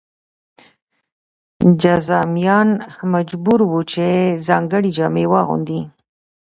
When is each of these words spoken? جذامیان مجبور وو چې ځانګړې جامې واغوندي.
جذامیان 1.81 2.69
مجبور 3.13 3.59
وو 3.69 3.81
چې 3.91 4.05
ځانګړې 4.47 4.89
جامې 4.97 5.25
واغوندي. 5.31 5.81